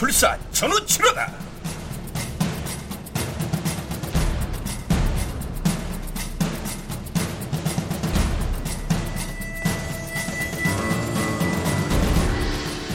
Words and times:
술사 0.00 0.38
전우치로다. 0.52 1.30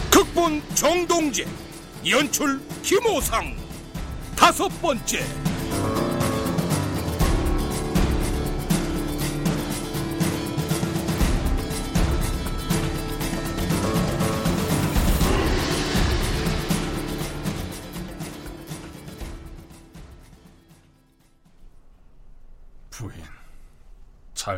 극본 0.09 0.63
정동재 0.73 1.45
연출 2.09 2.59
김호상. 2.81 3.55
다섯 4.35 4.67
번째 4.81 5.23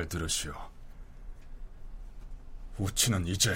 잘 0.07 0.09
들으시오. 0.09 0.53
우치는 2.77 3.27
이제 3.27 3.53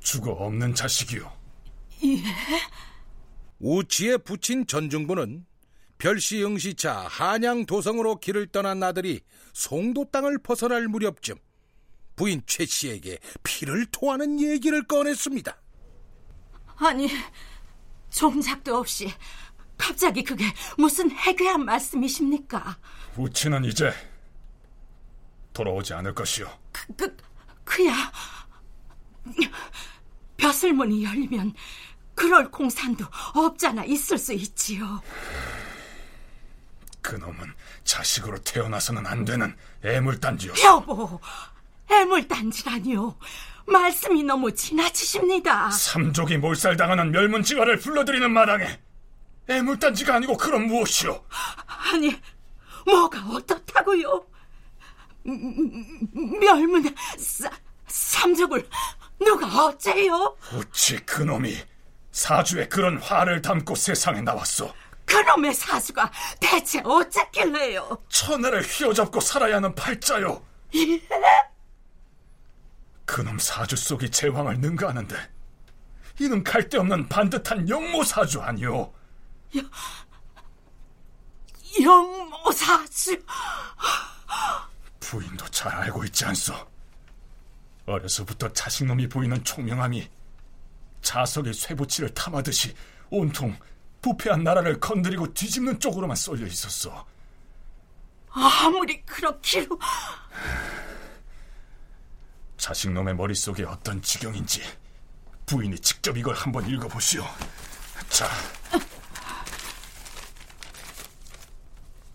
죽어 0.00 0.32
없는 0.32 0.74
자식이오. 0.74 1.30
예? 2.04 2.22
우치의 3.58 4.18
부친 4.18 4.66
전중부는 4.66 5.46
별시 5.98 6.44
응시차 6.44 7.06
한양 7.08 7.66
도성으로 7.66 8.16
길을 8.16 8.48
떠난 8.48 8.82
아들이 8.82 9.20
송도 9.54 10.10
땅을 10.10 10.38
벗어날 10.38 10.86
무렵쯤 10.88 11.36
부인 12.16 12.42
최 12.46 12.66
씨에게 12.66 13.18
피를 13.42 13.86
토하는 13.86 14.40
얘기를 14.40 14.82
꺼냈습니다. 14.84 15.56
아니, 16.76 17.08
종작도 18.10 18.76
없이 18.76 19.10
갑자기 19.78 20.22
그게 20.22 20.44
무슨 20.76 21.10
해괴한 21.10 21.64
말씀이십니까? 21.64 22.78
우치는 23.16 23.64
이제 23.64 23.92
돌아오지 25.54 25.94
않을 25.94 26.14
것이오. 26.14 26.46
그, 26.72 26.94
그, 26.96 27.16
그야 27.64 27.94
벼슬문이 30.36 31.04
열리면 31.04 31.54
그럴 32.14 32.50
공산도 32.50 33.06
없잖아 33.34 33.84
있을 33.84 34.18
수 34.18 34.34
있지요. 34.34 35.00
그놈은 37.00 37.52
자식으로 37.84 38.38
태어나서는 38.42 39.06
안 39.06 39.24
되는 39.24 39.56
애물단지요. 39.82 40.52
여보, 40.64 41.20
애물단지라니요. 41.90 43.16
말씀이 43.66 44.22
너무 44.22 44.52
지나치십니다. 44.54 45.70
삼족이 45.70 46.38
몰살당하는 46.38 47.12
멸문지가를 47.12 47.78
불러들이는 47.78 48.30
마당에 48.30 48.78
애물단지가 49.48 50.16
아니고 50.16 50.36
그럼 50.36 50.66
무엇이오? 50.66 51.24
아니, 51.92 52.18
뭐가 52.86 53.20
어떻다고요? 53.26 54.26
멸문 55.24 56.94
사, 57.18 57.50
삼족을 57.86 58.68
누가 59.18 59.66
어째요? 59.66 60.36
어찌 60.52 60.96
그놈이 61.04 61.56
사주에 62.12 62.68
그런 62.68 62.98
화를 62.98 63.42
담고 63.42 63.74
세상에 63.74 64.20
나왔소? 64.20 64.72
그놈의 65.06 65.54
사수가 65.54 66.10
대체 66.40 66.80
어쨌길래요? 66.84 67.98
천하를 68.08 68.62
휘어잡고 68.62 69.20
살아야 69.20 69.56
하는 69.56 69.74
팔자요. 69.74 70.42
예? 70.74 71.00
그놈 73.04 73.38
사주 73.38 73.76
속이 73.76 74.10
제왕을 74.10 74.60
능가하는데 74.60 75.14
이는 76.20 76.42
갈데 76.44 76.78
없는 76.78 77.08
반듯한 77.08 77.68
영모 77.68 78.02
사주 78.04 78.40
아니오. 78.40 78.92
영모 81.82 82.52
사주 82.52 83.22
부인도 85.14 85.48
잘 85.50 85.72
알고 85.72 86.02
있지 86.06 86.24
않소. 86.24 86.52
어려서부터 87.86 88.52
자식놈이 88.52 89.08
보이는 89.08 89.44
총명함이 89.44 90.10
자석의 91.02 91.54
쇠붙이를 91.54 92.12
탐하듯이 92.14 92.74
온통 93.10 93.56
부패한 94.02 94.42
나라를 94.42 94.80
건드리고 94.80 95.32
뒤집는 95.32 95.78
쪽으로만 95.78 96.16
쏠려 96.16 96.44
있었어. 96.46 97.06
아무리 98.30 99.00
그렇기로 99.02 99.78
자식놈의 102.56 103.14
머릿속에 103.14 103.62
어떤 103.62 104.02
지경인지 104.02 104.62
부인이 105.46 105.78
직접 105.78 106.16
이걸 106.16 106.34
한번 106.34 106.68
읽어보시오. 106.68 107.24
자, 108.08 108.28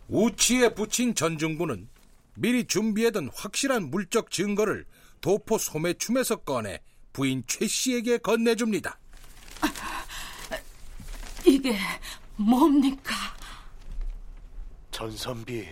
우치의 0.09 0.75
부친 0.75 1.15
전중부는 1.15 1.87
미리 2.39 2.65
준비해둔 2.65 3.29
확실한 3.35 3.89
물적 3.89 4.31
증거를 4.31 4.85
도포 5.19 5.57
소매춤에서 5.57 6.37
꺼내 6.37 6.81
부인 7.11 7.43
최 7.45 7.67
씨에게 7.67 8.19
건네줍니다. 8.19 8.97
이게 11.45 11.77
뭡니까? 12.37 13.13
전선비, 14.91 15.67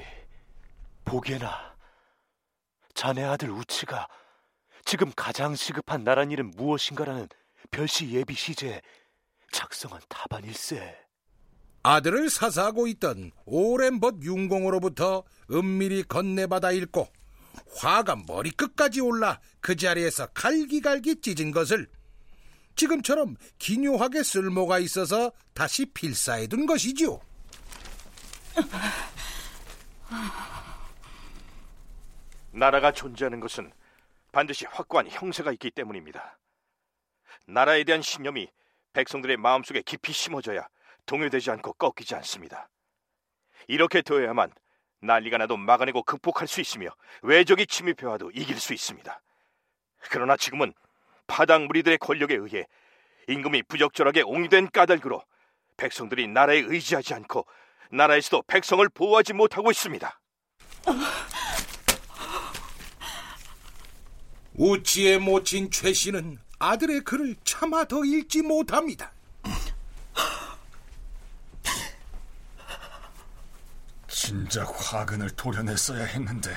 보게나, 1.05 1.73
자네 2.93 3.23
아들 3.23 3.49
우치가 3.49 4.09
지금 4.83 5.11
가장 5.15 5.55
시급한 5.55 6.03
나란 6.03 6.31
일은 6.31 6.51
무엇인가라는 6.51 7.29
별시 7.71 8.09
예비 8.09 8.33
시제에 8.33 8.81
작성한 9.53 10.01
답안일세. 10.09 11.06
아들을 11.87 12.29
사사하고 12.29 12.87
있던 12.87 13.31
오랜 13.45 14.01
벗 14.01 14.21
윤공으로부터 14.21 15.23
은밀히 15.49 16.03
건네받아 16.03 16.71
읽고 16.71 17.07
화가 17.77 18.23
머리끝까지 18.27 18.99
올라 18.99 19.39
그 19.61 19.77
자리에서 19.77 20.27
갈기갈기 20.27 21.21
찢은 21.21 21.51
것을 21.51 21.87
지금처럼 22.75 23.37
기묘하게 23.57 24.21
쓸모가 24.23 24.79
있어서 24.79 25.31
다시 25.53 25.85
필사해 25.85 26.47
둔 26.47 26.65
것이지요. 26.65 27.21
나라가 32.51 32.91
존재하는 32.91 33.39
것은 33.39 33.71
반드시 34.33 34.65
확고한 34.65 35.07
형세가 35.09 35.53
있기 35.53 35.71
때문입니다. 35.71 36.37
나라에 37.45 37.85
대한 37.85 38.01
신념이 38.01 38.49
백성들의 38.91 39.37
마음속에 39.37 39.81
깊이 39.83 40.11
심어져야 40.11 40.67
동요되지 41.07 41.49
않고 41.51 41.73
꺾이지 41.73 42.13
않습니다. 42.15 42.69
이렇게 43.67 44.01
되어야만 44.03 44.51
난리가 45.01 45.39
나도 45.39 45.57
막아내고 45.57 46.03
극복할 46.03 46.47
수 46.47 46.61
있으며 46.61 46.89
외적이 47.23 47.65
침입해와도 47.65 48.31
이길 48.31 48.59
수 48.59 48.73
있습니다. 48.73 49.21
그러나 50.09 50.37
지금은 50.37 50.73
파당 51.25 51.65
무리들의 51.65 51.97
권력에 51.97 52.35
의해 52.35 52.65
임금이 53.27 53.63
부적절하게 53.63 54.21
옹이된 54.21 54.69
까닭으로 54.71 55.23
백성들이 55.77 56.27
나라에 56.27 56.59
의지하지 56.59 57.13
않고 57.15 57.45
나라에서도 57.91 58.43
백성을 58.43 58.87
보호하지 58.89 59.33
못하고 59.33 59.71
있습니다. 59.71 60.19
우치의 64.55 65.19
모친 65.19 65.69
최 65.69 65.93
씨는 65.93 66.39
아들의 66.59 67.01
글을 67.01 67.35
차마 67.43 67.85
더 67.85 68.03
읽지 68.03 68.41
못합니다. 68.41 69.13
진작 74.17 74.73
화근을 74.75 75.29
도려냈어야 75.29 76.03
했는데 76.03 76.49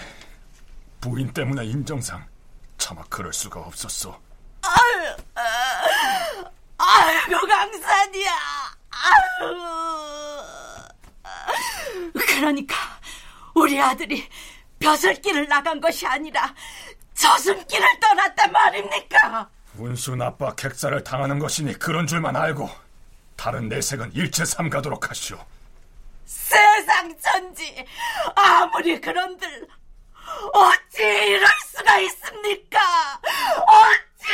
부인 0.99 1.31
때문에 1.31 1.67
인정상 1.67 2.25
차마 2.79 3.05
그럴 3.11 3.35
수가 3.35 3.61
없었어. 3.61 4.19
아유, 4.63 5.17
아유, 6.79 7.47
강산이야. 7.47 8.33
아유. 8.91 9.59
그러니까 12.15 12.77
우리 13.55 13.79
아들이 13.79 14.27
벼슬길을 14.79 15.47
나간 15.47 15.79
것이 15.83 16.07
아니라 16.07 16.55
저승길을 17.13 18.01
떠났단 18.01 18.53
말입니까? 18.53 19.51
운수 19.77 20.17
나빠 20.17 20.55
객사를 20.55 21.05
당하는 21.05 21.39
것이니 21.39 21.75
그런 21.75 22.07
줄만 22.07 22.37
알고 22.37 22.71
다른 23.37 23.69
내색은 23.69 24.15
일체 24.15 24.47
삼가도록 24.47 25.11
하시오. 25.11 25.39
세상 26.31 27.19
천지 27.19 27.85
아무리 28.37 29.01
그런들 29.01 29.67
어찌 30.53 31.03
이럴 31.03 31.45
수가 31.67 31.99
있습니까? 31.99 32.79
어찌? 33.67 34.29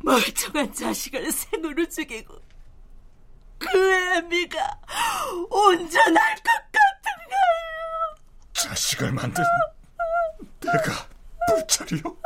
멀쩡한 0.00 0.74
자식을 0.74 1.32
생으로 1.32 1.88
죽이고 1.88 2.34
그 3.58 3.94
애미가 4.16 4.78
온전할 5.48 6.34
것 6.36 6.42
같은가요? 6.70 8.14
자식을 8.52 9.12
만든 9.12 9.42
내가 10.60 11.08
불찰이요? 11.48 12.20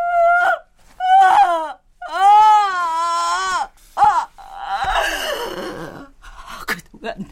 그동안 6.66 7.30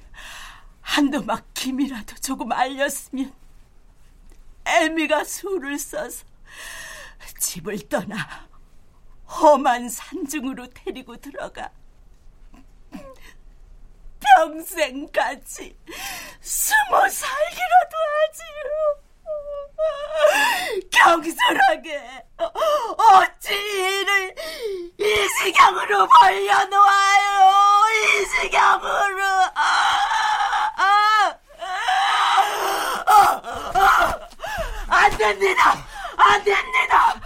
한두 1.12 1.22
막힘이라도 1.26 2.16
조금 2.16 2.50
알렸으면 2.50 3.34
애미가 4.64 5.24
술을 5.24 5.78
써서 5.78 6.24
집을 7.38 7.86
떠나 7.90 8.48
험한 9.28 9.90
산중으로 9.90 10.68
데리고 10.70 11.18
들어가 11.18 11.70
평생 14.20 15.06
같이 15.12 15.76
숨어 16.40 17.08
살기라도 17.10 17.96
하지요. 18.30 18.62
경솔하게 20.90 22.24
어찌 22.38 23.52
이를 23.52 24.34
이 24.98 25.28
지경으로 25.42 26.08
벌려놓아요. 26.08 27.82
이 27.92 28.40
지경으로. 28.40 29.22
됩니다. 35.22 35.86
안 36.16 36.42
됩니다. 36.42 37.20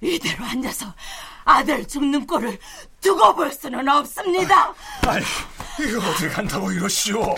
이대로 0.00 0.44
앉아서 0.44 0.92
아들 1.44 1.86
죽는 1.86 2.26
꼴을 2.26 2.58
두고 3.00 3.34
볼 3.34 3.52
수는 3.52 3.88
없습니다. 3.88 4.74
아니, 5.06 5.24
이거 5.80 6.10
어딜 6.10 6.28
간다고 6.30 6.70
이러시오? 6.72 7.34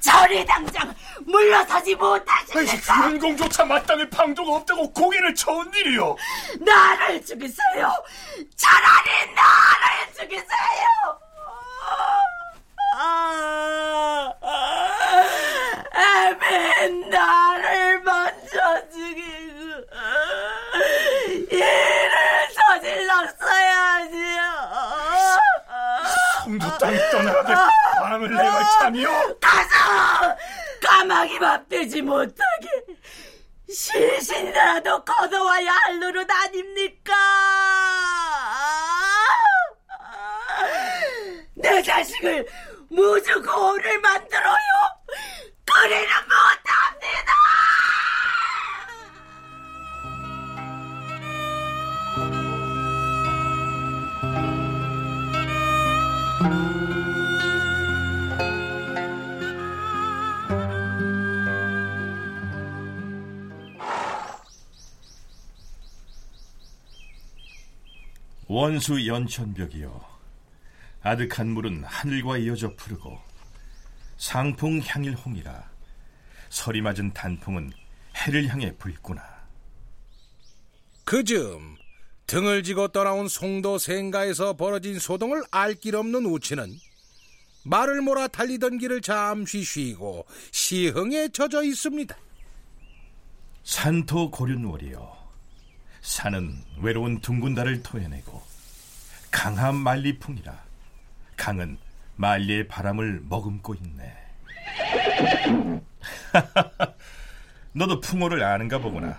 저리 0.00 0.46
당장 0.46 0.94
물러서지 1.26 1.94
못하십니까? 1.96 2.94
아니, 2.94 3.10
주인공조차 3.10 3.64
마땅히 3.64 4.08
방도가 4.08 4.56
없다고 4.58 4.92
고개를 4.92 5.34
쳐온 5.34 5.70
일이요. 5.74 6.16
나를 6.60 7.24
죽이세요. 7.24 7.92
차라리 8.56 9.34
나를 9.34 10.14
죽이세요. 10.16 10.48
아, 12.96 14.32
애맨 16.00 17.10
나를 17.10 18.00
먼저 18.02 18.88
죽이고 18.90 19.84
일을 21.50 22.48
저질렀어야지요. 22.80 24.40
성도 26.44 26.78
땅 26.78 26.96
떠나가게 27.10 27.54
밤을 28.00 28.30
내가 28.30 28.64
참이요. 28.78 29.08
가서 29.40 30.36
까마귀 30.82 31.38
밥 31.38 31.68
되지 31.68 32.00
못하게 32.02 32.68
시신이라도 33.68 35.04
걷어와야 35.04 35.72
할 35.84 36.00
노릇 36.00 36.26
아닙니까? 36.30 37.12
내 41.54 41.82
자식을 41.82 42.46
무주 42.88 43.42
고를 43.42 44.00
만들어요. 44.00 44.69
원수 68.50 69.06
연천벽이여 69.06 70.18
아득한 71.02 71.50
물은 71.50 71.84
하늘과 71.84 72.38
이어져 72.38 72.74
푸르고 72.74 73.16
상풍 74.16 74.80
향일 74.84 75.14
홍이라. 75.14 75.70
서리 76.48 76.80
맞은 76.80 77.12
단풍은 77.12 77.70
해를 78.16 78.48
향해 78.48 78.76
불구나. 78.76 79.22
그즈음 81.04 81.76
등을 82.26 82.64
지고 82.64 82.88
떠나온 82.88 83.28
송도 83.28 83.78
생가에서 83.78 84.56
벌어진 84.56 84.98
소동을 84.98 85.44
알 85.52 85.74
길 85.74 85.94
없는 85.94 86.26
우치는 86.26 86.76
말을 87.62 88.00
몰아 88.00 88.26
달리던 88.26 88.78
길을 88.78 89.00
잠시 89.00 89.62
쉬고 89.62 90.26
시흥에 90.50 91.28
젖어 91.28 91.62
있습니다. 91.62 92.16
산토 93.62 94.32
고륜월이여 94.32 95.20
산은 96.02 96.64
외로운 96.80 97.20
둥근 97.20 97.54
달을 97.54 97.82
토해내고 97.82 98.39
강한 99.40 99.74
만리풍이라. 99.74 100.52
강은 101.38 101.78
만리의 102.16 102.68
바람을 102.68 103.22
머금고 103.24 103.74
있네. 103.74 104.14
너도 107.72 108.00
풍호를 108.00 108.44
아는가 108.44 108.76
보구나. 108.76 109.18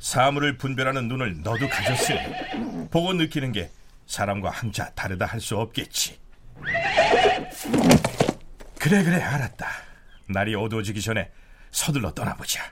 사물을 0.00 0.56
분별하는 0.56 1.06
눈을 1.06 1.42
너도 1.42 1.68
가졌으니 1.68 2.88
보고 2.90 3.12
느끼는 3.12 3.52
게 3.52 3.70
사람과 4.08 4.50
항자 4.50 4.90
다르다 4.94 5.26
할 5.26 5.40
수 5.40 5.56
없겠지. 5.56 6.18
그래 8.80 9.04
그래 9.04 9.22
알았다. 9.22 9.68
날이 10.28 10.56
어두워지기 10.56 11.00
전에 11.00 11.30
서둘러 11.70 12.10
떠나보자 12.10 12.64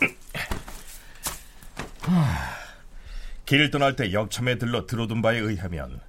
길 3.50 3.68
떠날 3.72 3.96
때 3.96 4.12
역참에 4.12 4.58
들러 4.58 4.86
들어둔 4.86 5.22
바에 5.22 5.38
의하면 5.38 6.00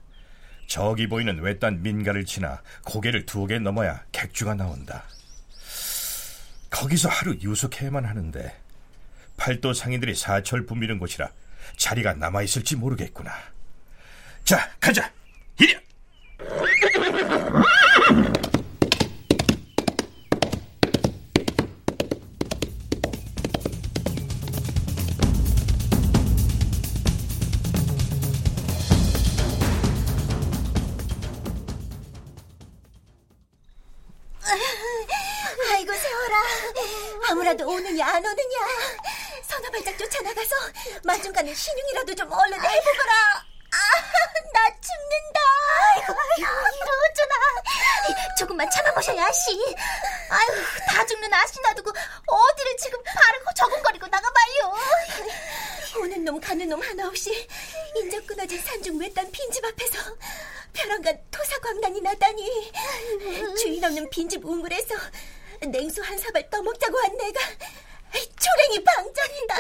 저기 0.68 1.08
보이는 1.08 1.40
외딴 1.42 1.82
민가를 1.82 2.24
지나 2.24 2.62
고개를 2.86 3.26
두 3.26 3.48
개 3.48 3.58
넘어야 3.58 4.04
객주가 4.12 4.54
나온다. 4.54 5.06
거기서 6.70 7.10
하루 7.10 7.34
유숙해야만 7.42 8.06
하는데 8.06 8.56
팔도 9.38 9.74
상인들이 9.74 10.14
사철 10.14 10.68
붐비는 10.68 11.00
곳이라 11.00 11.32
자리가 11.78 12.14
남아 12.14 12.44
있을지 12.44 12.76
모르겠구나. 12.76 13.34
자, 14.44 14.70
가자! 14.80 15.12
이리! 15.60 15.76
가는 41.52 41.56
신용이라도 41.56 42.16
좀 42.16 42.32
얼른 42.32 42.54
해보거라. 42.54 43.46
아나 43.72 44.70
죽는다. 44.82 45.40
아이고 45.82 46.14
이거 46.38 46.48
어쩌나. 47.10 47.36
조금만 48.38 48.70
참아보셔야 48.70 49.26
아씨. 49.26 49.76
아유 50.30 50.66
다 50.88 51.06
죽는 51.06 51.34
아씨 51.34 51.60
놔두고 51.62 51.92
어디를 51.92 52.78
지금 52.78 53.04
바르고 53.04 53.54
저금거리고 53.56 54.08
나가봐요. 54.08 54.78
오는 56.00 56.24
놈 56.24 56.40
가는 56.40 56.68
놈 56.70 56.82
하나 56.82 57.08
없이 57.08 57.48
인적 57.96 58.26
끊어진 58.28 58.62
산중 58.62 59.00
외딴 59.00 59.30
빈집 59.32 59.64
앞에서 59.66 60.00
벼랑간 60.74 61.20
토사광란이 61.30 62.02
나다니. 62.02 62.72
주인 63.60 63.84
없는 63.84 64.10
빈집 64.10 64.46
우물에서 64.46 64.96
냉수 65.68 66.02
한 66.02 66.18
사발 66.18 66.50
떠먹자고 66.50 66.98
한 66.98 67.18
내가 67.18 67.40
초랭이 68.14 68.84
방전이다. 68.84 69.56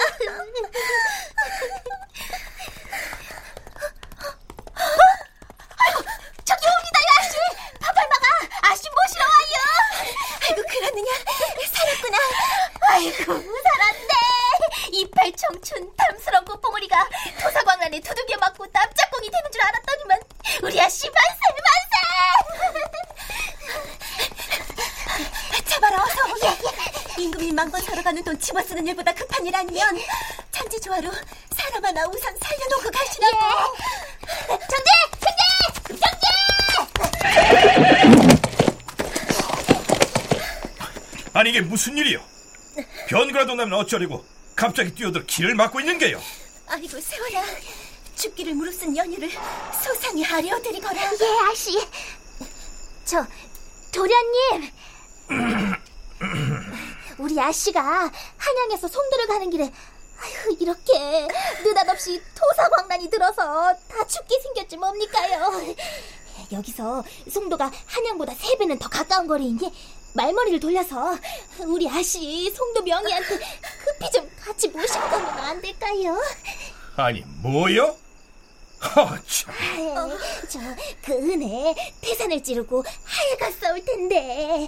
아이고, 5.77 6.03
저기 6.43 6.65
옵니다, 6.67 6.99
아씨. 7.19 7.37
파발마가 7.79 8.27
아씨 8.63 8.89
모시러 8.89 9.23
와요. 9.23 9.55
그러느냐. 10.81 11.11
살았구나. 11.71 12.17
아이고, 12.89 13.23
살았네. 13.23 14.09
이팔 14.93 15.31
청춘 15.33 15.91
탐스러운 15.95 16.43
뽀뽀머리가 16.45 17.07
토사광란에 17.39 17.99
두들겨 17.99 18.37
맞고 18.39 18.65
납작공이 18.73 19.29
되는 19.29 19.51
줄 19.51 19.61
알았더니만 19.61 20.19
우리 20.63 20.81
아씨 20.81 21.07
만세 21.09 21.39
만세. 25.13 25.61
잡아라 25.69 26.01
어서. 26.03 26.15
임금이 27.17 27.51
망건 27.53 27.79
사러 27.81 28.01
가는 28.01 28.23
돈 28.23 28.39
집어쓰는 28.39 28.87
일보다 28.87 29.13
급한 29.13 29.45
일 29.45 29.55
아니면 29.55 29.99
찬지 30.51 30.81
조화로 30.81 31.11
사람 31.55 31.85
하나 31.85 32.03
우선 32.07 32.35
살려놓고 32.41 32.89
가시라고. 32.89 33.37
정재! 34.47 34.89
정재! 35.21 35.43
정재! 35.99 36.27
아니 41.33 41.49
이게 41.61 41.69
무슨 41.69 41.95
일이요? 41.95 42.19
변구라도 43.07 43.53
나면 43.53 43.79
어쩌려고 43.79 44.25
갑자기 44.55 44.93
뛰어들어 44.95 45.23
길을 45.25 45.53
막고 45.55 45.79
있는 45.79 45.97
게요. 45.99 46.19
아이고 46.67 46.99
세월아 46.99 47.43
죽기를 48.15 48.55
무릅쓴 48.55 48.97
연유를 48.97 49.29
소상히 49.83 50.23
하려드리거라 50.23 51.01
예, 51.01 51.51
아씨. 51.51 51.77
저 53.05 53.25
도련님. 53.93 54.71
우리 57.19 57.39
아씨가 57.39 58.11
한양에서 58.37 58.87
송도를 58.87 59.27
가는 59.27 59.49
길에 59.49 59.65
아휴 59.65 60.57
이렇게 60.59 61.27
느닷없이 61.63 62.21
토사광란이 62.35 63.09
들어서 63.09 63.73
다 63.87 64.07
죽게 64.07 64.39
생겼지 64.41 64.77
뭡니까요? 64.77 65.75
여기서 66.51 67.03
송도가 67.29 67.71
한양보다 67.85 68.33
세 68.33 68.57
배는 68.57 68.79
더 68.79 68.89
가까운 68.89 69.27
거리이니 69.27 69.71
말머리를 70.13 70.59
돌려서 70.59 71.17
우리 71.65 71.87
아씨 71.89 72.51
송도 72.51 72.81
명희한테 72.83 73.39
급히 73.85 74.11
좀 74.11 74.29
같이 74.39 74.67
모시고 74.69 74.99
가면 74.99 75.27
안 75.39 75.61
될까요? 75.61 76.17
아니 76.95 77.21
뭐요? 77.41 77.95
허참. 78.95 79.53
저그 80.49 81.11
은혜 81.13 81.75
태산을 82.01 82.41
찌르고 82.43 82.83
하여가 83.05 83.51
싸울 83.51 83.85
텐데 83.85 84.67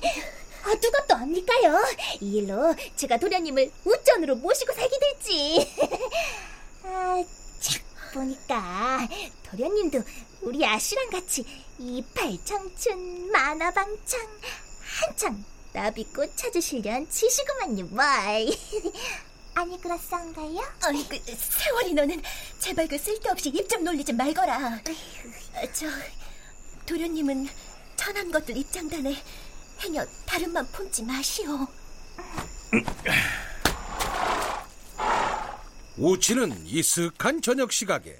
아 0.63 0.75
누가 0.79 1.05
또 1.07 1.15
압니까요? 1.15 1.81
이 2.21 2.37
일로 2.37 2.73
제가 2.95 3.17
도련님을 3.17 3.71
우전으로 3.83 4.35
모시고 4.35 4.71
살게 4.73 4.97
될지 4.99 5.75
아참 6.85 7.81
보니까 8.13 9.07
도련님도 9.49 9.99
우리 10.41 10.63
아씨랑 10.65 11.09
같이 11.09 11.43
이팔 11.79 12.37
청춘 12.45 13.31
만화방창 13.31 14.21
한창 14.99 15.43
나비꽃 15.73 16.35
찾으시련 16.37 17.09
치시구만요 17.09 17.85
뭘 17.85 18.05
아니 19.55 19.79
그렇상가요? 19.81 20.59
아이 20.81 21.07
그 21.07 21.19
세월이 21.35 21.93
너는 21.93 22.21
제발 22.59 22.87
그 22.87 22.97
쓸데없이 22.97 23.49
입 23.49 23.67
좀 23.69 23.83
놀리지 23.83 24.11
말거라. 24.13 24.55
아, 24.57 24.81
저 25.73 25.85
도련님은 26.87 27.47
천한 27.95 28.31
것들 28.31 28.57
입장단에 28.57 29.15
행여 29.81 30.05
다른만 30.25 30.65
품지 30.71 31.03
마시오. 31.03 31.67
우치는 35.97 36.65
이슥한 36.65 37.41
저녁 37.43 37.71
시각에 37.71 38.19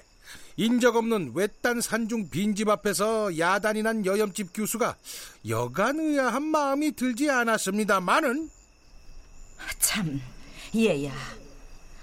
인적 0.56 0.96
없는 0.96 1.32
외딴 1.34 1.80
산중 1.80 2.30
빈집 2.30 2.68
앞에서 2.68 3.38
야단이 3.38 3.82
난 3.82 4.06
여염집 4.06 4.50
교수가 4.54 4.96
여간 5.48 5.98
의아한 5.98 6.42
마음이 6.42 6.92
들지 6.92 7.30
않았습니다마는 7.30 8.50
참, 9.78 10.20
얘야. 10.76 11.12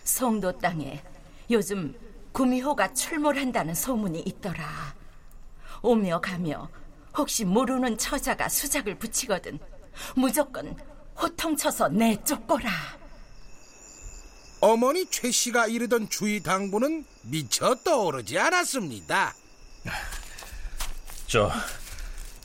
송도 0.04 0.60
땅에 0.60 1.02
요즘 1.50 1.94
구미호가 2.32 2.94
출몰한다는 2.94 3.74
소문이 3.74 4.22
있더라. 4.22 4.96
오며 5.82 6.20
가며 6.20 6.70
혹시 7.18 7.46
모르는 7.46 7.98
처자가 7.98 8.50
수작을 8.50 8.98
붙이거든 8.98 9.60
무조건 10.16 10.76
호통쳐서 11.22 11.90
내쫓거라. 11.90 12.70
어머니 14.62 15.08
최 15.08 15.32
씨가 15.32 15.68
이르던 15.68 16.10
주의 16.10 16.40
당부는 16.40 17.04
미처 17.24 17.76
떠오르지 17.84 18.38
않았습니다. 18.38 19.34
저 21.28 21.52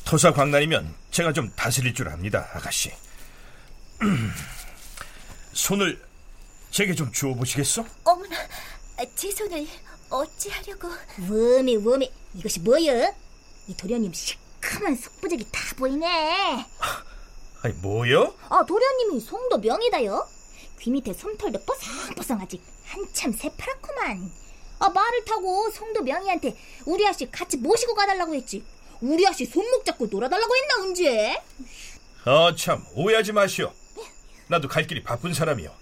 토사 0.04 0.32
광란이면 0.32 0.94
제가 1.10 1.32
좀 1.34 1.50
다스릴 1.54 1.94
줄 1.94 2.08
압니다, 2.08 2.48
아가씨. 2.54 2.90
손을 5.52 6.02
제게 6.70 6.94
좀 6.94 7.12
주워 7.12 7.34
보시겠어? 7.34 7.84
어머나 8.04 8.36
아, 8.98 9.04
제 9.14 9.30
손을 9.30 9.66
어찌하려고 10.08 10.88
워미 11.28 11.76
워미 11.76 12.10
이것이 12.34 12.60
뭐여? 12.60 13.12
이 13.66 13.76
도련님 13.76 14.12
시커먼 14.12 14.96
속부적이 14.96 15.46
다 15.50 15.60
보이네 15.76 16.66
아니 17.62 17.74
뭐요? 17.74 18.34
아 18.48 18.64
도련님이 18.64 19.20
송도 19.20 19.58
명이다요 19.58 20.28
귀 20.80 20.90
밑에 20.90 21.12
솜털도 21.12 21.60
뽀송뽀송하지 21.64 22.60
한참 22.84 23.32
새파랗구만 23.32 24.30
아 24.78 24.88
말을 24.90 25.24
타고 25.24 25.70
송도 25.70 26.02
명이한테 26.02 26.56
우리 26.84 27.06
아씨 27.06 27.30
같이 27.30 27.56
모시고 27.56 27.94
가달라고 27.94 28.34
했지 28.34 28.64
우리 29.00 29.26
아씨 29.26 29.44
손목 29.46 29.84
잡고 29.84 30.06
놀아달라고 30.06 30.54
했나 30.56 30.74
언제? 30.82 31.42
어참 32.24 32.84
오해하지 32.94 33.32
마시오. 33.32 33.72
나도 34.48 34.68
갈 34.68 34.86
길이 34.86 35.02
바쁜 35.02 35.32
사람이요. 35.32 35.72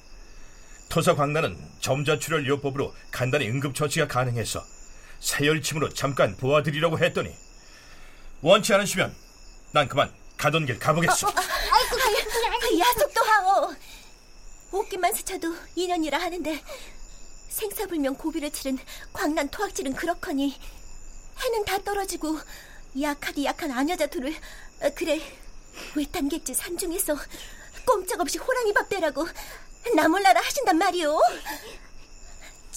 토사 0.89 1.15
광란은 1.15 1.57
점자출혈 1.81 2.47
요법으로 2.47 2.95
간단히 3.11 3.49
응급처치가 3.49 4.07
가능해서 4.09 4.63
세열침으로 5.21 5.89
잠깐 5.91 6.37
보아드리려고 6.37 6.99
했더니 6.99 7.35
원치 8.43 8.75
않으시면 8.75 9.15
난 9.73 9.89
그만 9.89 10.13
가던 10.37 10.67
길 10.67 10.79
가보겠소. 10.79 11.27
아이고 11.29 11.97
그 12.61 12.79
야속도 12.79 13.21
하오 13.23 13.75
옷깃만 14.75 15.15
스쳐도 15.15 15.55
인연이라 15.77 16.19
하는데 16.19 16.63
생사불명 17.49 18.17
고비를 18.17 18.51
치른 18.51 18.79
광란 19.13 19.49
토악질은 19.49 19.95
그렇거니 19.95 20.59
해는 21.39 21.65
다 21.65 21.79
떨어지고 21.79 22.39
약하디 23.01 23.45
약한 23.45 23.71
아녀자 23.71 24.09
둘을 24.09 24.35
어, 24.83 24.91
그래 24.95 25.21
외딴 25.95 26.29
객지 26.29 26.55
산중에서 26.55 27.17
꼼짝없이 27.87 28.39
호랑이 28.39 28.73
밥 28.73 28.89
대라고 28.89 29.27
나 29.95 30.09
몰라라 30.09 30.41
하신단 30.41 30.79
말이오. 30.79 31.21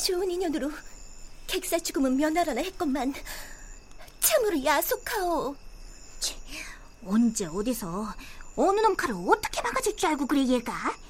좋은 0.05 0.29
인연으로 0.29 0.69
객사 1.47 1.79
죽음은 1.79 2.17
면하라나 2.17 2.61
했건만 2.61 3.13
참으로 4.19 4.63
야속하오. 4.63 5.55
언제 7.05 7.45
어디서 7.45 8.13
어느 8.57 8.79
놈 8.81 8.95
칼을 8.95 9.15
어떻게 9.29 9.61
막아줄 9.61 9.95
줄 9.95 10.09
알고 10.09 10.27
그래 10.27 10.45
얘가? 10.45 10.73
치, 10.93 11.06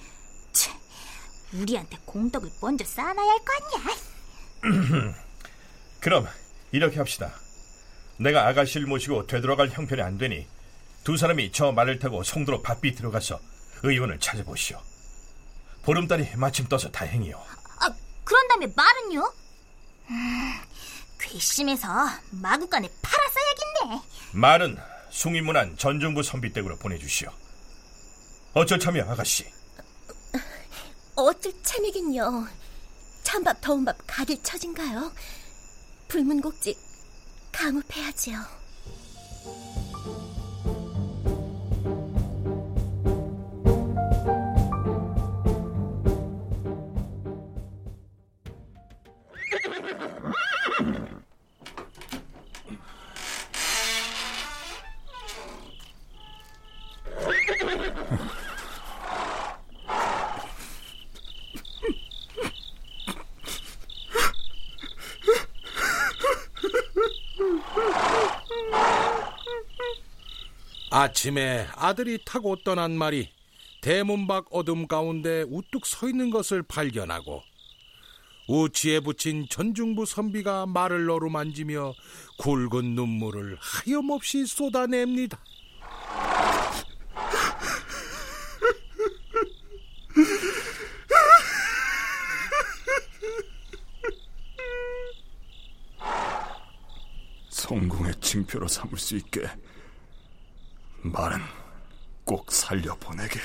우리한테 1.53 1.97
공덕을 2.05 2.49
먼저 2.61 2.83
쌓아놔야 2.85 3.29
할 3.31 3.39
거 3.39 3.53
아니야 3.53 5.13
그럼 5.99 6.27
이렇게 6.71 6.97
합시다. 6.97 7.33
내가 8.17 8.47
아가씨를 8.47 8.87
모시고 8.87 9.27
되돌아갈 9.27 9.69
형편이 9.69 10.01
안 10.01 10.17
되니 10.17 10.47
두 11.03 11.17
사람이 11.17 11.51
저 11.51 11.71
말을 11.71 11.99
타고 11.99 12.23
송도로 12.23 12.61
바삐 12.61 12.93
들어가서 12.95 13.39
의원을 13.83 14.19
찾아보시오. 14.19 14.81
보름달이 15.83 16.35
마침 16.35 16.67
떠서 16.67 16.89
다행이요. 16.91 17.37
아, 17.79 17.89
그런 18.23 18.47
다음에 18.49 18.67
말은요? 18.75 19.33
음, 20.09 20.53
괘씸해서 21.19 21.87
마구간에 22.31 22.89
팔아써야겠네 23.01 24.01
말은 24.33 24.77
숭인문안 25.11 25.77
전정부 25.77 26.23
선비댁으로 26.23 26.77
보내주시오. 26.77 27.29
어쩔 28.53 28.79
참여 28.79 29.03
아가씨. 29.03 29.45
어쩔 31.17 31.51
참이긴요. 31.63 32.47
찬밥 33.23 33.59
더운 33.61 33.83
밥 33.83 33.97
가득 34.05 34.43
처진가요? 34.43 35.11
불문곡직 36.07 36.77
감읍해야지요. 37.51 38.37
아침에 71.07 71.65
아들이 71.77 72.19
타고 72.25 72.57
떠난 72.57 72.91
말이 72.97 73.29
대문 73.79 74.27
밖 74.27 74.47
어둠 74.51 74.89
가운데 74.89 75.45
우뚝 75.47 75.85
서 75.85 76.09
있는 76.09 76.29
것을 76.29 76.63
발견하고 76.63 77.43
우치에 78.49 78.99
붙인 78.99 79.47
전중부 79.49 80.05
선비가 80.05 80.65
말을 80.65 81.09
어루만지며 81.09 81.93
굵은 82.39 82.95
눈물을 82.95 83.57
하염없이 83.57 84.45
쏟아냅니다. 84.45 85.39
성공의 97.49 98.13
징표로 98.19 98.67
삼을 98.67 98.97
수 98.97 99.15
있게 99.15 99.47
말은 101.01 101.39
꼭 102.25 102.51
살려보내게. 102.51 103.39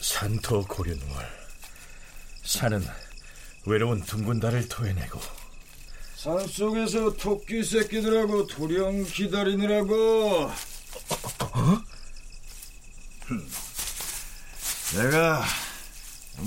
산토 0.00 0.64
고륜월 0.66 1.26
산은 2.44 2.82
외로운 3.66 4.00
둥근 4.02 4.40
달을 4.40 4.68
토해내고 4.68 5.43
산속에서 6.24 7.12
토끼 7.18 7.62
새끼들하고 7.62 8.46
도령 8.46 9.04
기다리느라고. 9.04 10.50
흠, 13.26 13.46
내가 14.96 15.44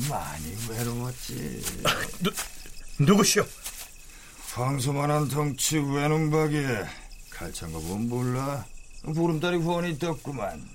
많이 0.09 0.57
외로웠지. 0.67 1.63
누, 2.23 2.31
누구시오? 2.97 3.45
황소만한 4.55 5.27
덩치 5.27 5.77
외눈박이 5.77 6.55
갈창 7.29 7.71
거 7.71 7.79
보면 7.79 8.09
몰라. 8.09 8.65
보름달이 9.03 9.57
후원이 9.57 9.99
떴구만. 9.99 10.67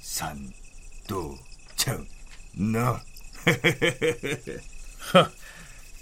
산도청 0.00 2.06
너. 2.52 2.98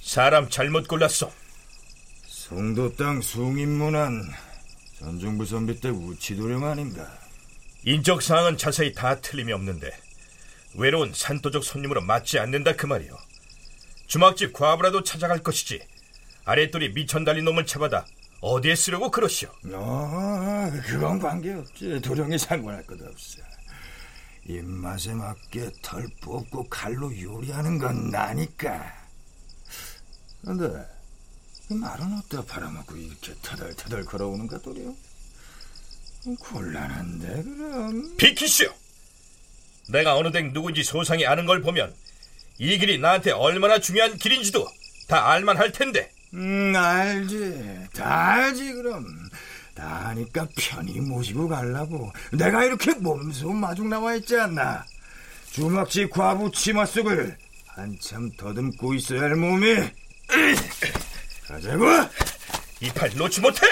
사람 0.00 0.48
잘못 0.48 0.86
골랐어 0.86 1.32
송도 2.48 2.96
땅 2.96 3.20
숭인문안 3.20 4.22
전중부 4.98 5.44
선비 5.44 5.78
때 5.80 5.90
우치도령 5.90 6.64
아닌가 6.64 7.06
인적 7.84 8.22
사항은 8.22 8.56
자세히 8.56 8.94
다 8.94 9.20
틀림이 9.20 9.52
없는데 9.52 9.90
외로운 10.74 11.12
산도적 11.14 11.62
손님으로 11.62 12.00
맞지 12.00 12.38
않는다 12.38 12.74
그 12.76 12.86
말이오. 12.86 13.16
주막집 14.06 14.52
과부라도 14.54 15.02
찾아갈 15.02 15.42
것이지. 15.42 15.80
아랫돌이 16.44 16.92
미천 16.94 17.24
달린 17.24 17.44
놈을 17.44 17.66
잡아다 17.66 18.06
어디에 18.40 18.74
쓰려고 18.74 19.10
그러시오. 19.10 19.50
어, 19.72 20.70
그건 20.86 21.18
관계없지. 21.18 22.00
도령이 22.00 22.38
상관할 22.38 22.86
것 22.86 23.00
없어. 23.02 23.42
입맛에 24.46 25.12
맞게 25.12 25.70
털 25.82 26.06
뽑고 26.22 26.68
칼로 26.68 27.12
요리하는 27.20 27.78
건 27.78 28.10
나니까. 28.10 28.94
근데 30.42 30.97
그 31.68 31.74
말은 31.74 32.18
어디다 32.18 32.44
팔아먹고 32.46 32.96
이렇게 32.96 33.34
터덜터덜 33.42 34.04
걸어오는가 34.06 34.58
도령? 34.62 34.96
곤란한데 36.40 37.42
그럼. 37.42 38.16
비키시오. 38.16 38.72
내가 39.90 40.16
어느 40.16 40.32
댁 40.32 40.52
누군지 40.52 40.82
소상히 40.82 41.26
아는 41.26 41.46
걸 41.46 41.60
보면 41.60 41.94
이 42.58 42.78
길이 42.78 42.98
나한테 42.98 43.30
얼마나 43.32 43.78
중요한 43.78 44.16
길인지도 44.16 44.66
다 45.08 45.30
알만 45.30 45.58
할 45.58 45.70
텐데. 45.72 46.10
음, 46.34 46.74
알지. 46.74 47.86
다 47.94 48.34
알지, 48.34 48.72
그럼. 48.72 49.06
다 49.74 50.08
아니까 50.08 50.46
편히 50.56 51.00
모시고 51.00 51.48
가려고. 51.48 52.12
내가 52.32 52.64
이렇게 52.64 52.92
몸소 52.94 53.50
마중 53.52 53.88
나와 53.88 54.14
있지 54.16 54.36
않나. 54.36 54.84
주막집 55.52 56.10
과부 56.10 56.50
치마 56.50 56.84
속을 56.84 57.36
한참 57.66 58.30
더듬고 58.36 58.94
있어야 58.94 59.22
할 59.22 59.36
몸이. 59.36 59.74
가자고! 61.48 61.86
이팔 62.80 63.10
놓지 63.16 63.40
못해? 63.40 63.66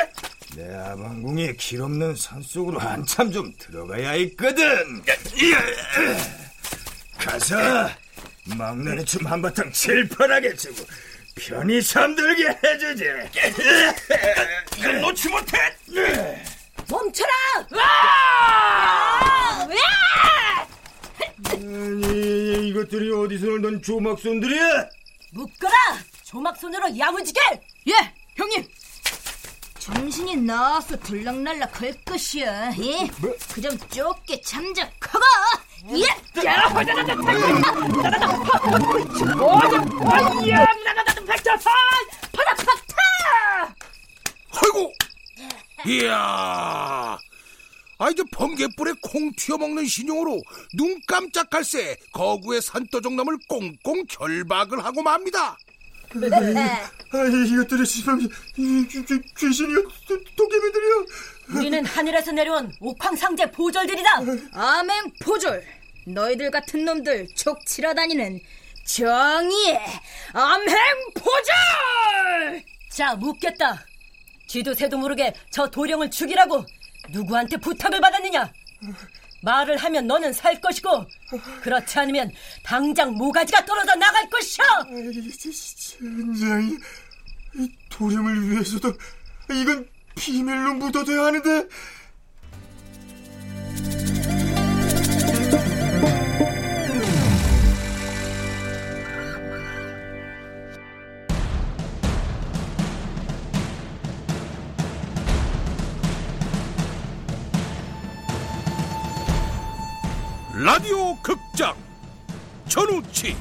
내 0.57 0.75
아방궁이 0.75 1.57
길 1.59 1.83
없는 1.83 2.17
산속으로 2.17 2.79
한참 2.79 3.31
좀 3.31 3.53
들어가야 3.59 4.15
있거든. 4.15 5.03
가서 7.19 7.91
막내는 8.57 9.05
춤 9.05 9.27
한바탕 9.27 9.71
질펀하게 9.73 10.55
추고 10.55 10.87
편히 11.35 11.83
잠들게 11.83 12.59
해주지. 12.65 13.05
이걸 14.79 15.01
놓지 15.03 15.29
못해? 15.29 15.59
멈춰라! 16.89 17.31
아니 21.45 22.69
이것들이 22.69 23.12
어디서 23.12 23.47
놀던 23.47 23.83
조막손들이야? 23.83 24.89
묶어라! 25.33 25.73
조막손으로 26.37 26.99
야무지게! 26.99 27.40
예, 27.88 27.92
형님. 28.37 28.62
정신이 29.79 30.37
나와서 30.37 30.99
들락날락 30.99 31.81
할 31.81 31.94
것이야. 32.05 32.72
예? 32.79 33.09
그좀 33.55 33.79
좁게 33.88 34.42
잠적하고. 34.42 35.25
예! 35.92 36.07
아이고, 44.51 44.92
이야, 45.87 47.16
아 47.99 48.11
이제 48.11 48.22
번개불에 48.31 48.92
콩 49.01 49.33
튀어먹는 49.37 49.87
신용으로 49.87 50.42
눈 50.75 51.01
깜짝할 51.07 51.64
새 51.64 51.96
거구의 52.12 52.61
산도종남을 52.61 53.38
꽁꽁 53.49 54.05
결박을 54.07 54.85
하고 54.85 55.03
맙니다. 55.03 55.57
아 57.12 57.24
이것들이 57.46 57.85
시방 57.87 58.18
귀신이요 59.38 59.83
도깨비들이요. 60.37 61.07
우리는 61.55 61.85
하늘에서 61.85 62.33
내려온 62.33 62.72
옥황상제 62.81 63.50
보절들이다! 63.52 64.11
아맹 64.52 65.12
포졸. 65.22 65.62
너희들 66.07 66.50
같은 66.50 66.85
놈들 66.85 67.29
촉 67.35 67.64
치러 67.66 67.92
다니는 67.94 68.40
정의의 68.85 69.81
암행 70.33 70.74
포졸! 71.14 72.62
자, 72.90 73.14
묻겠다. 73.16 73.85
쥐도 74.48 74.74
새도 74.74 74.96
모르게 74.98 75.35
저 75.50 75.68
도령을 75.68 76.11
죽이라고 76.11 76.64
누구한테 77.11 77.57
부탁을 77.57 78.00
받았느냐? 78.00 78.52
말을 79.42 79.77
하면 79.77 80.07
너는 80.07 80.33
살 80.33 80.61
것이고 80.61 81.07
그렇지 81.62 81.99
않으면 81.99 82.31
당장 82.62 83.14
모가지가 83.14 83.64
떨어져 83.64 83.94
나갈 83.94 84.29
것이야. 84.29 84.64
젠장이 85.99 86.77
도령을 87.88 88.51
위해서도 88.51 88.92
이건 89.51 89.88
비밀로 90.14 90.75
묻어둬야 90.75 91.27
하는데. 91.27 91.68
라디오 110.77 111.17
극장 111.23 111.75
전우치 112.69 113.35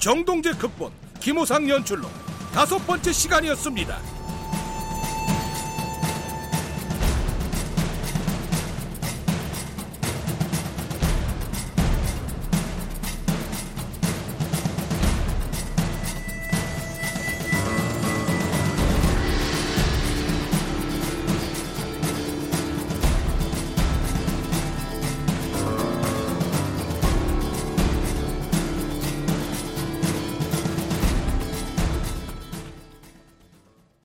정동재 0.00 0.50
극본 0.54 0.90
김호상 1.20 1.68
연출로 1.68 2.08
다섯 2.52 2.76
번째 2.88 3.12
시간이었습니다. 3.12 4.19